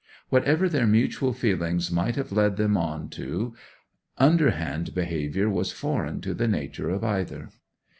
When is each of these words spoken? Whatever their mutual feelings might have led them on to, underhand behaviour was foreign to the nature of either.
Whatever 0.29 0.67
their 0.67 0.87
mutual 0.87 1.31
feelings 1.31 1.91
might 1.91 2.15
have 2.15 2.31
led 2.31 2.57
them 2.57 2.75
on 2.75 3.07
to, 3.09 3.53
underhand 4.17 4.95
behaviour 4.95 5.47
was 5.47 5.71
foreign 5.71 6.21
to 6.21 6.33
the 6.33 6.47
nature 6.47 6.89
of 6.89 7.03
either. 7.03 7.49